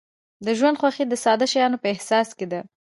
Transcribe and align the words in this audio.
د 0.45 0.47
ژوند 0.57 0.79
خوښي 0.79 1.05
د 1.09 1.13
ساده 1.23 1.45
شیانو 1.51 1.77
په 1.83 1.87
احساس 1.93 2.27
کې 2.37 2.45
ده. 2.51 2.59